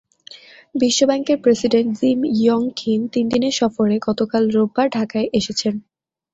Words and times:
বিশ্বব্যাংকের 0.75 1.37
president 1.39 1.89
Jim 1.99 2.19
Yong 2.35 2.61
Kim 2.77 3.01
তিন 3.13 3.25
দিনের 3.33 3.53
সফরে 3.59 3.95
গতকাল 4.07 4.43
রোববার 4.55 4.87
ঢাকায় 4.97 5.27
এসেছেন। 5.33 5.73